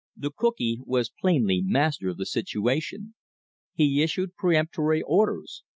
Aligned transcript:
The 0.17 0.31
cookee 0.35 0.79
was 0.83 1.11
plainly 1.11 1.61
master 1.63 2.09
of 2.09 2.17
the 2.17 2.25
situation. 2.25 3.13
He 3.75 4.01
issued 4.01 4.35
peremptory 4.35 5.03
orders. 5.03 5.61